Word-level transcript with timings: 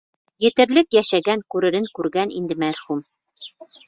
Етерлек 0.43 0.95
йәшәгән, 0.95 1.43
күререн 1.55 1.85
күргән 1.99 2.33
инде 2.39 2.57
мәрхүм. 2.65 3.05